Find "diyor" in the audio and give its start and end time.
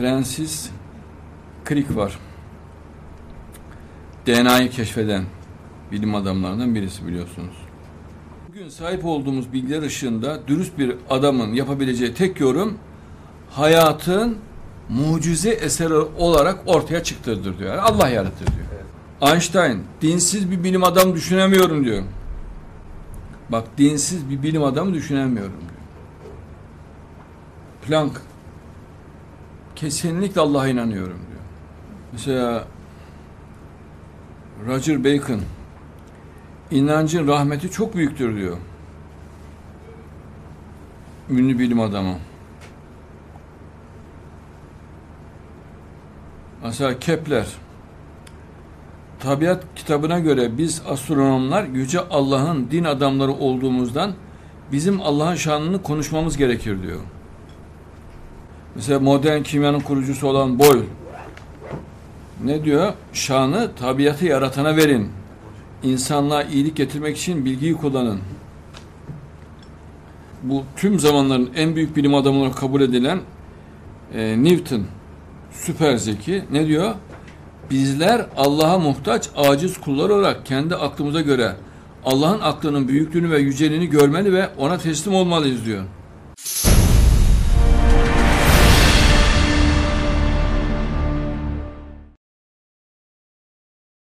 17.58-17.70, 18.46-19.32, 21.84-22.02, 25.60-25.80, 31.18-31.40, 38.36-38.56, 56.82-57.00, 62.64-62.92, 76.66-76.94, 85.64-85.84